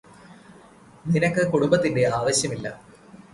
[1.05, 2.67] നിനക്ക് കുടുംബത്തിന്റെ ആവശ്യമില്ല